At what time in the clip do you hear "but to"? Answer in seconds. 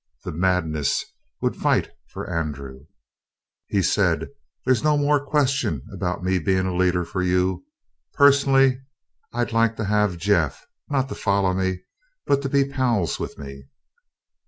12.25-12.49